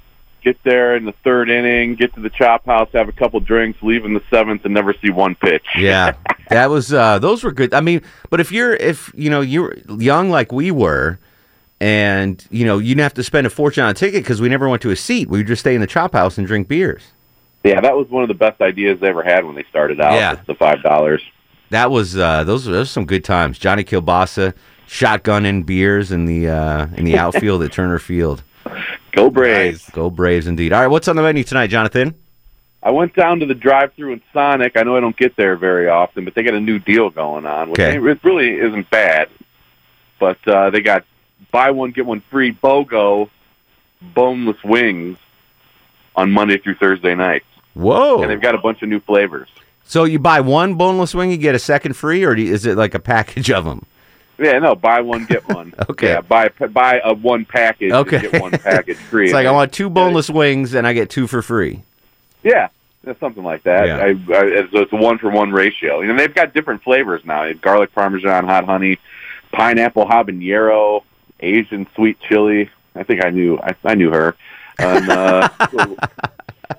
[0.44, 3.82] get there in the third inning, get to the chop house, have a couple drinks,
[3.82, 5.66] leave in the seventh, and never see one pitch.
[5.78, 6.14] yeah,
[6.50, 6.92] that was.
[6.94, 7.74] Uh, those were good.
[7.74, 11.18] I mean, but if you're if you know you're young like we were,
[11.84, 14.48] and you know you didn't have to spend a fortune on a ticket because we
[14.48, 15.28] never went to a seat.
[15.28, 17.04] We would just stay in the Chop House and drink beers.
[17.66, 20.14] Yeah, that was one of the best ideas they ever had when they started out.
[20.14, 20.36] Yeah.
[20.48, 21.22] The five dollars.
[21.72, 22.64] That was uh, those.
[22.64, 23.60] Those were some good times.
[23.60, 24.54] Johnny Kilbasa
[24.88, 28.44] shotgunning beers in the uh, in the outfield at Turner Field.
[29.12, 29.90] Go Braves!
[29.90, 30.72] Go Braves, indeed.
[30.72, 32.16] All right, what's on the menu tonight, Jonathan?
[32.82, 34.76] I went down to the drive-through in Sonic.
[34.78, 37.46] I know I don't get there very often, but they got a new deal going
[37.46, 37.96] on, which Okay.
[37.96, 39.30] it really isn't bad.
[40.20, 41.06] But uh, they got
[41.52, 43.30] buy one get one free BOGO
[44.14, 45.18] boneless wings
[46.16, 48.22] on Monday through Thursday nights, Whoa!
[48.22, 49.50] and they've got a bunch of new flavors.
[49.86, 52.78] So you buy one boneless wing, you get a second free, or you- is it
[52.78, 53.86] like a package of them?
[54.40, 55.74] Yeah, no, buy one get one.
[55.90, 56.10] Okay.
[56.10, 57.92] Yeah, buy buy a one package.
[57.92, 58.22] Okay.
[58.22, 59.26] get one package free.
[59.26, 61.84] It's like I want two boneless wings and I get two for free.
[62.44, 62.70] Yeah,
[63.20, 63.88] something like that.
[63.88, 63.98] Yeah.
[63.98, 66.02] I, I, it's, a one for one ratio.
[66.02, 67.52] You know, they've got different flavors now.
[67.54, 68.98] Garlic parmesan, hot honey,
[69.54, 71.04] pineapple habanero,
[71.44, 72.70] Asian sweet chili.
[72.96, 74.36] I think I knew I, I knew her.
[74.80, 75.50] And, uh,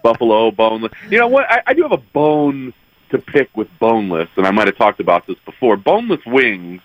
[0.02, 0.92] buffalo boneless.
[1.10, 1.50] You know what?
[1.50, 2.72] I, I do have a bone
[3.10, 5.76] to pick with boneless, and I might have talked about this before.
[5.76, 6.80] Boneless wings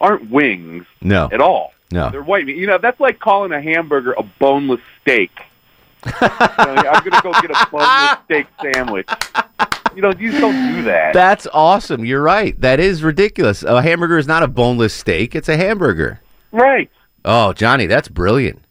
[0.00, 1.28] aren't wings No.
[1.32, 1.72] at all.
[1.90, 2.10] No.
[2.10, 2.56] They're white meat.
[2.56, 5.30] You know, that's like calling a hamburger a boneless steak.
[6.06, 9.08] You know, I'm going to go get a boneless steak sandwich.
[9.94, 11.14] You know, you just don't do that.
[11.14, 12.04] That's awesome.
[12.04, 12.58] You're right.
[12.60, 13.62] That is ridiculous.
[13.62, 16.20] A hamburger is not a boneless steak; it's a hamburger.
[16.52, 16.90] Right.
[17.26, 18.62] Oh, Johnny, that's brilliant.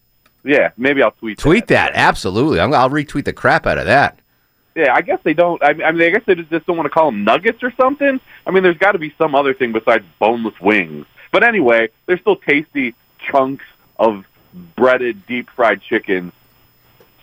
[0.44, 1.38] Yeah, maybe I'll tweet.
[1.38, 1.92] Tweet that.
[1.94, 2.60] Absolutely.
[2.60, 4.18] I'm, I'll retweet the crap out of that.
[4.76, 5.62] Yeah, I guess they don't.
[5.64, 8.20] I, I mean, I guess they just don't want to call them nuggets or something.
[8.46, 11.06] I mean, there's got to be some other thing besides boneless wings.
[11.32, 13.66] But anyway, they're still tasty chunks
[13.98, 14.26] of
[14.76, 16.32] breaded, deep fried chicken,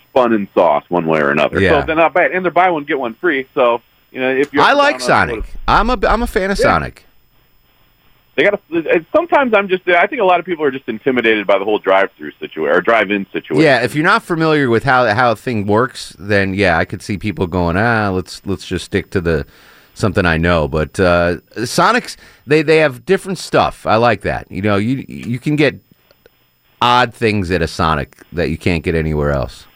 [0.08, 1.60] spun in sauce, one way or another.
[1.60, 1.80] Yeah.
[1.80, 3.46] So they're not bad, and they're buy one get one free.
[3.54, 5.44] So you know, if you're I like Sonic.
[5.68, 6.64] I'm a I'm a fan of Yeah.
[6.64, 7.06] Sonic.
[8.34, 9.06] They got to.
[9.14, 9.86] Sometimes I'm just.
[9.88, 12.80] I think a lot of people are just intimidated by the whole drive-through situation or
[12.80, 13.62] drive-in situation.
[13.62, 17.02] Yeah, if you're not familiar with how how a thing works, then yeah, I could
[17.02, 19.46] see people going, ah, let's let's just stick to the
[19.94, 20.66] something I know.
[20.66, 22.16] But uh, Sonic's
[22.46, 23.86] they they have different stuff.
[23.86, 24.50] I like that.
[24.50, 25.78] You know, you you can get
[26.80, 29.66] odd things at a Sonic that you can't get anywhere else.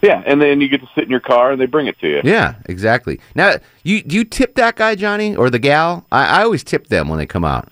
[0.00, 2.08] Yeah, and then you get to sit in your car and they bring it to
[2.08, 2.20] you.
[2.24, 3.20] Yeah, exactly.
[3.34, 6.06] Now, you do you tip that guy Johnny or the gal?
[6.10, 7.68] I, I always tip them when they come out.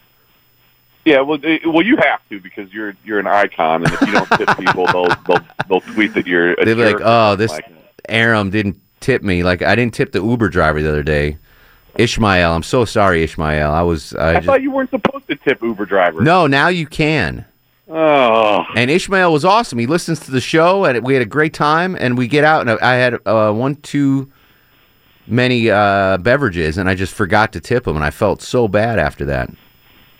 [1.06, 4.12] Yeah, well, they, well, you have to because you're you're an icon, and if you
[4.12, 7.52] don't tip people, they'll they'll they'll tweet that you're a They're like, jerk oh, this
[7.52, 7.64] like
[8.08, 9.44] Arum didn't tip me.
[9.44, 11.38] Like I didn't tip the Uber driver the other day.
[11.94, 13.70] Ishmael, I'm so sorry, Ishmael.
[13.70, 16.24] I was I, I just thought you weren't supposed to tip Uber drivers.
[16.24, 16.48] no.
[16.48, 17.46] Now you can.
[17.88, 19.78] Oh, And Ishmael was awesome.
[19.78, 21.96] He listens to the show, and we had a great time.
[21.98, 24.32] And we get out, and I had uh, one too
[25.28, 28.98] many uh, beverages, and I just forgot to tip him, and I felt so bad
[28.98, 29.50] after that.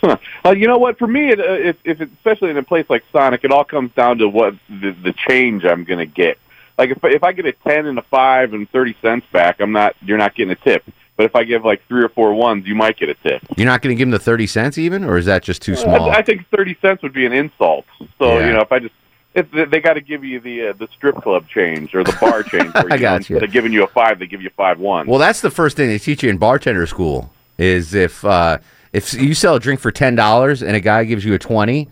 [0.07, 0.17] Huh.
[0.45, 0.99] Uh, you know what?
[0.99, 3.65] For me, it, uh, if, if it, especially in a place like Sonic, it all
[3.65, 6.39] comes down to what the, the change I'm going to get.
[6.79, 9.73] Like if if I get a ten and a five and thirty cents back, I'm
[9.73, 9.97] not.
[10.03, 10.85] You're not getting a tip.
[11.17, 13.43] But if I give like three or four ones, you might get a tip.
[13.57, 15.75] You're not going to give them the thirty cents even, or is that just too
[15.75, 16.11] small?
[16.11, 17.87] I, I think thirty cents would be an insult.
[18.19, 18.47] So Yeah.
[18.47, 18.95] you know, if I just
[19.35, 22.43] if they, got to give you the uh, the strip club change or the bar
[22.51, 23.37] change, where, I you know, got you.
[23.37, 25.07] Instead of giving you a five, they give you five one.
[25.07, 28.59] Well, that's the first thing they teach you in bartender school is if uh,
[28.93, 31.89] if you sell a drink for ten dollars and a guy gives you a twenty,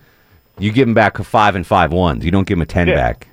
[0.59, 2.24] you give him back a five and five ones.
[2.24, 2.94] You don't give him a ten Yeah.
[2.96, 3.28] back.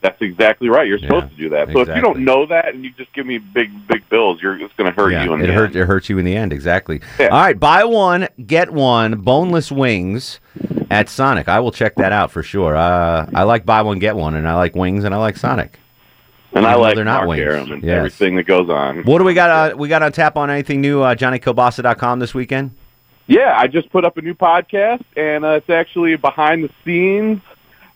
[0.00, 0.86] That's exactly right.
[0.86, 1.72] You're supposed Yeah, to do that.
[1.72, 4.60] So if you don't know that and you just give me big big bills, you're
[4.60, 5.32] it's going to hurt Yeah, you.
[5.32, 5.66] In it the hurt.
[5.68, 5.76] end.
[5.76, 6.52] It hurts you in the end.
[6.52, 7.00] Exactly.
[7.18, 7.28] Yeah.
[7.28, 10.40] All right, buy one get one boneless wings
[10.90, 11.48] at Sonic.
[11.48, 12.76] I will check that out for sure.
[12.76, 15.78] Uh, I like buy one get one, and I like wings, and I like Sonic.
[16.54, 17.70] And I like they're not Mark wings.
[17.70, 17.96] And Yes.
[17.96, 19.02] everything that goes on.
[19.04, 19.72] What do we got?
[19.72, 21.02] Uh, we got on tap on anything new?
[21.02, 22.70] Uh, JohnnyKilbasa.com this weekend.
[23.26, 27.40] Yeah, I just put up a new podcast, and uh, it's actually behind the scenes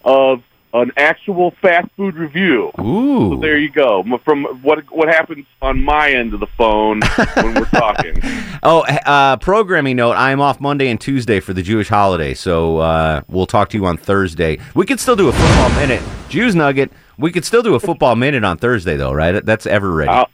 [0.05, 0.43] of
[0.75, 2.71] an actual fast food review.
[2.81, 3.35] Ooh.
[3.35, 4.05] So there you go.
[4.25, 7.01] From what what happens on my end of the phone
[7.35, 8.21] when we're talking.
[8.61, 12.79] Oh, uh, programming note: I am off Monday and Tuesday for the Jewish holiday, so
[12.79, 14.59] uh, we'll talk to you on Thursday.
[14.75, 16.91] We could still do a football minute, Jews Nugget.
[17.19, 19.45] We could still do a football minute on Thursday, though, right?
[19.45, 20.11] That's ever ready.
[20.11, 20.29] I'll,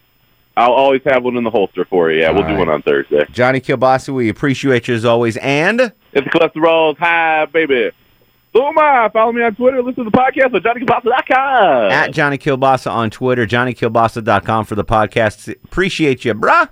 [0.56, 2.20] I'll always have one in the holster for you.
[2.20, 3.24] Yeah, we'll All do one on Thursday.
[3.32, 5.80] Johnny Kilbasa, we appreciate you as always, and
[6.12, 7.90] If the cholesterol's high, baby.
[8.52, 9.08] Who am I?
[9.12, 9.82] Follow me on Twitter.
[9.82, 11.90] Listen to the podcast at JohnnyKilbasa.com.
[11.90, 15.48] At Johnny Kilbasa on Twitter, JohnnyKilbasa.com for the podcast.
[15.64, 16.68] Appreciate you, bruh.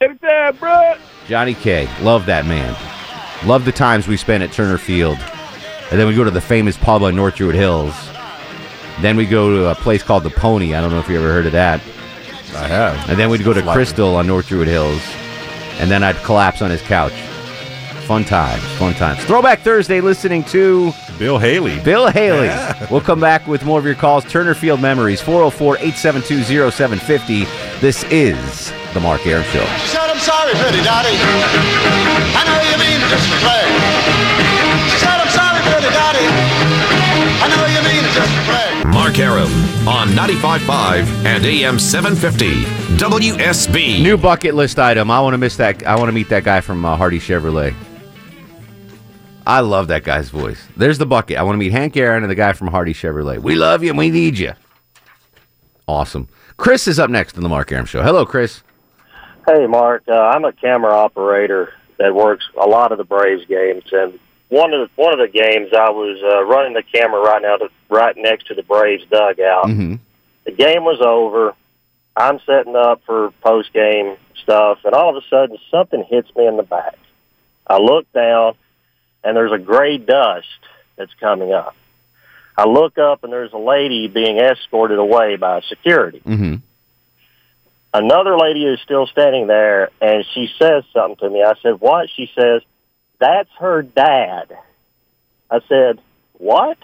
[0.00, 0.94] Anytime, bro.
[1.28, 1.88] Johnny K.
[2.02, 2.76] Love that man.
[3.46, 5.18] Love the times we spent at Turner Field.
[5.92, 7.94] And then we go to the famous pub on North Druid Hills.
[9.00, 10.74] Then we go to a place called The Pony.
[10.74, 11.80] I don't know if you ever heard of that.
[12.54, 13.08] I have.
[13.08, 13.74] And then we'd go to Like.
[13.74, 15.00] Crystal on North Druid Hills.
[15.78, 17.14] And then I'd collapse on his couch.
[18.06, 19.24] Fun times, fun times.
[19.24, 21.78] Throwback Thursday listening to Bill Haley.
[21.80, 22.46] Bill Haley.
[22.46, 22.88] Yeah.
[22.90, 24.24] We'll come back with more of your calls.
[24.24, 27.44] Turner Field Memories, 404 872 0750.
[27.78, 29.64] This is The Mark Arum Show.
[29.78, 31.14] She said, I'm sorry, pretty daddy.
[32.34, 33.64] I know you mean it just to play.
[34.90, 36.79] She said, I'm sorry, pretty daddy.
[37.42, 38.92] I know you mean it just to play.
[38.92, 39.50] Mark Arum
[39.88, 42.64] on 95.5 and AM 750
[42.96, 44.02] WSB.
[44.02, 45.10] New bucket list item.
[45.10, 45.86] I want to miss that.
[45.86, 47.74] I want to meet that guy from uh, Hardy Chevrolet.
[49.46, 50.68] I love that guy's voice.
[50.76, 51.38] There's the bucket.
[51.38, 53.38] I want to meet Hank Aaron and the guy from Hardy Chevrolet.
[53.38, 54.52] We love you and we need you.
[55.88, 56.28] Awesome.
[56.56, 58.02] Chris is up next on the Mark Arum Show.
[58.02, 58.62] Hello, Chris.
[59.46, 60.04] Hey, Mark.
[60.06, 64.18] Uh, I'm a camera operator that works a lot of the Braves games, and
[64.50, 67.56] one of the, one of the games I was uh, running the camera right now,
[67.56, 69.66] to, right next to the Braves dugout.
[69.66, 69.94] Mm-hmm.
[70.44, 71.54] The game was over.
[72.16, 76.46] I'm setting up for post game stuff, and all of a sudden something hits me
[76.46, 76.98] in the back.
[77.66, 78.54] I look down,
[79.24, 80.48] and there's a gray dust
[80.96, 81.76] that's coming up.
[82.58, 86.56] I look up, and there's a lady being escorted away by security Mm-hmm.
[87.94, 91.42] another lady is still standing there and she says something to me.
[91.42, 92.10] I said, what?
[92.10, 92.62] She says,
[93.20, 94.56] that's her dad.
[95.50, 96.00] I said,
[96.38, 96.78] what?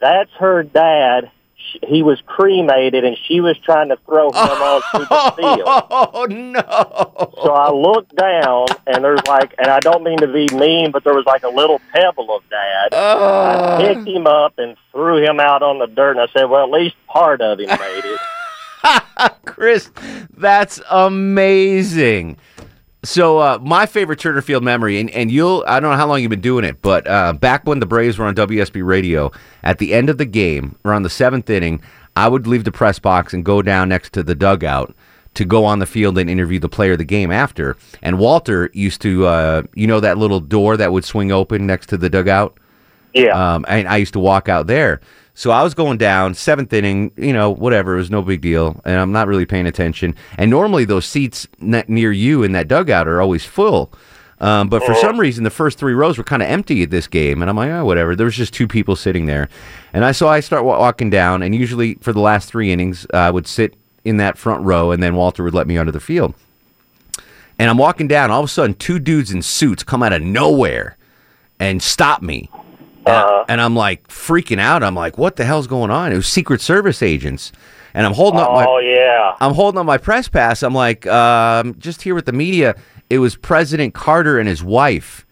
[0.00, 1.30] That's her dad.
[1.56, 5.62] Sh- He was cremated and she was trying to throw him onto the field.
[5.66, 7.32] Oh, no.
[7.44, 11.04] So I looked down and there's like, and I don't mean to be mean, but
[11.04, 12.92] there was like a little pebble of dad.
[12.92, 13.78] Uh.
[13.78, 16.64] I picked him up and threw him out on the dirt and I said, well,
[16.64, 18.20] at least part of him made it.
[19.44, 19.90] Chris,
[20.36, 22.36] that's amazing.
[23.04, 26.20] So uh, my favorite Turner Field memory, and, and you'll I don't know how long
[26.22, 29.32] you've been doing it, but uh, back when the Braves were on WSB radio,
[29.64, 31.82] at the end of the game, around the seventh inning,
[32.16, 34.94] I would leave the press box and go down next to the dugout
[35.34, 37.76] to go on the field and interview the player of the game after.
[38.02, 41.88] And Walter used to, uh, you know, that little door that would swing open next
[41.88, 42.56] to the dugout.
[43.14, 43.54] Yeah.
[43.54, 45.00] Um, and I used to walk out there.
[45.34, 47.94] So I was going down seventh inning, you know, whatever.
[47.94, 50.14] It was no big deal, and I'm not really paying attention.
[50.36, 53.92] And normally those seats near you in that dugout are always full.
[54.40, 57.06] Um, but for some reason, the first three rows were kind of empty at this
[57.06, 58.16] game, and I'm like, oh, whatever.
[58.16, 59.48] There was just two people sitting there,
[59.92, 63.30] and I so I start walking down, and usually for the last three innings, I
[63.30, 66.34] would sit in that front row, and then Walter would let me onto the field.
[67.58, 70.22] And I'm walking down, all of a sudden, two dudes in suits come out of
[70.22, 70.96] nowhere
[71.60, 72.50] and stop me.
[73.06, 74.82] And, I- and I'm like freaking out.
[74.82, 76.12] I'm like, what the hell's going on?
[76.12, 77.52] It was Secret Service agents.
[77.94, 79.36] And I'm holding up my Oh, yeah.
[79.40, 80.62] I'm holding up my press pass.
[80.62, 82.74] I'm like, um, just here with the media.
[83.10, 85.26] It was President Carter and his wife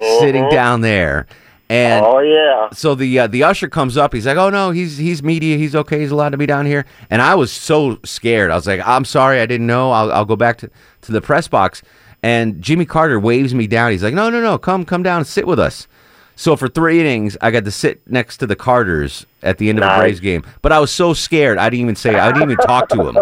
[0.00, 1.26] sitting down there.
[1.68, 2.68] And Oh, yeah.
[2.72, 4.14] so the uh, the usher comes up.
[4.14, 5.56] He's like, "Oh no, he's he's media.
[5.56, 5.98] He's okay.
[6.00, 8.52] He's allowed to be down here." And I was so scared.
[8.52, 9.90] I was like, "I'm sorry, I didn't know.
[9.90, 10.70] I'll, I'll go back to,
[11.02, 11.82] to the press box."
[12.22, 13.90] And Jimmy Carter waves me down.
[13.90, 15.88] He's like, "No, no, no, come come down and sit with us."
[16.38, 19.78] So for three innings, I got to sit next to the Carters at the end
[19.78, 19.98] of the Nice.
[20.00, 20.44] Braves game.
[20.62, 22.14] But I was so scared, I didn't even say.
[22.14, 23.18] I didn't even talk to him.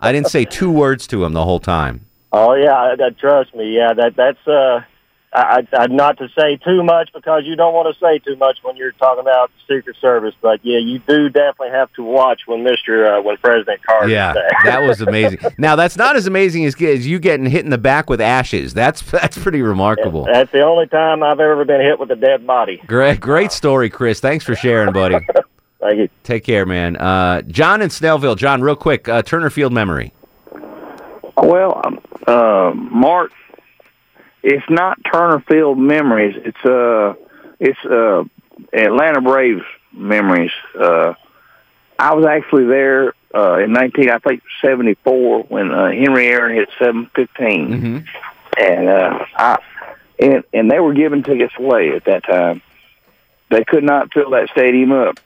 [0.00, 2.06] I didn't say two words to him the whole time.
[2.34, 3.76] Oh yeah, I- trust me.
[3.76, 4.80] Yeah, that that's uh,
[5.32, 8.36] I, I, I not to say too much because you don't want to say too
[8.36, 10.34] much when you're talking about Secret Service.
[10.40, 14.08] But yeah, you do definitely have to watch when Mister uh, when President Carter.
[14.08, 14.50] Yeah, there.
[14.64, 15.38] that was amazing.
[15.58, 18.74] now that's not as amazing as, as you getting hit in the back with ashes.
[18.74, 20.24] That's that's pretty remarkable.
[20.24, 22.82] That's the only time I've ever been hit with a dead body.
[22.86, 24.20] Great, great story, Chris.
[24.20, 25.16] Thanks for sharing, buddy.
[25.80, 26.08] Thank you.
[26.22, 26.96] Take care, man.
[26.96, 28.36] Uh, John in Snellville.
[28.36, 30.12] John, real quick, uh, Turner Field memory.
[31.36, 33.32] Well, um, uh, Mark,
[34.42, 36.34] it's not Turner Field memories.
[36.36, 37.14] It's uh,
[37.60, 38.24] it's uh,
[38.72, 40.50] Atlanta Braves memories.
[40.78, 41.14] Uh,
[41.98, 46.56] I was actually there uh, in nineteen, I think seventy four when uh, Henry Aaron
[46.56, 48.06] hit seven fifteen,
[48.58, 49.58] and uh, I
[50.18, 52.62] and and they were giving tickets away at that time.
[53.50, 55.20] They could not fill that stadium up.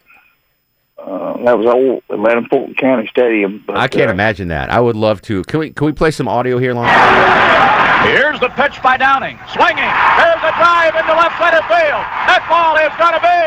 [0.98, 3.62] Uh, that was old Atlanta Fulton County Stadium.
[3.66, 4.70] But, I can't uh, imagine that.
[4.70, 5.42] I would love to.
[5.44, 6.86] Can we can we play some audio here, Lon?
[8.04, 9.38] Here's the pitch by Downing.
[9.54, 9.92] Swinging.
[10.20, 12.04] There's a drive into left center field.
[12.28, 13.42] That ball is going to be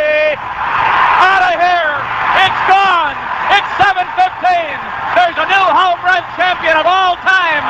[1.19, 1.95] out of here.
[2.41, 3.15] It's gone.
[3.53, 4.79] It's 7:15.
[5.15, 7.63] There's a new home run champion of all time,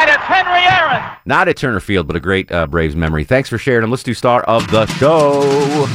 [0.00, 1.02] and it's Henry Aaron.
[1.24, 3.24] Not at Turner Field, but a great uh, Braves memory.
[3.24, 3.90] Thanks for sharing them.
[3.90, 5.86] Let's do star of the show.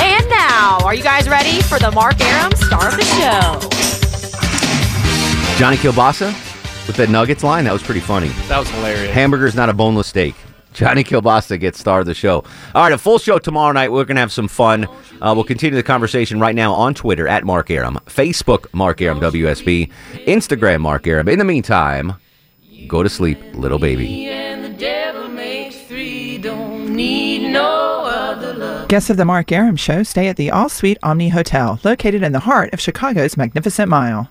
[0.00, 3.58] And now, are you guys ready for the Mark Arum star of the show?
[5.58, 6.47] Johnny Kilbasa
[6.88, 7.64] with that Nuggets line.
[7.64, 8.28] That was pretty funny.
[8.48, 9.12] That was hilarious.
[9.12, 10.34] Hamburger's not a boneless steak.
[10.72, 12.44] Johnny Kilbasa gets star of the show.
[12.74, 13.90] All right, a full show tomorrow night.
[13.90, 14.86] We're going to have some fun.
[15.20, 19.20] Uh, we'll continue the conversation right now on Twitter at Mark Arum, Facebook Mark Arum
[19.20, 19.90] WSB,
[20.26, 21.28] Instagram Mark Arum.
[21.28, 22.14] In the meantime,
[22.86, 24.26] go to sleep, little baby.
[24.28, 28.88] And the devil makes three, don't need no other love.
[28.88, 32.32] Guests of the Mark Arum Show stay at the All Suite Omni Hotel, located in
[32.32, 34.30] the heart of Chicago's Magnificent Mile.